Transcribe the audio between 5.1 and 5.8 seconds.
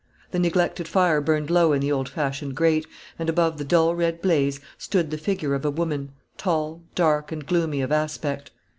the figure of a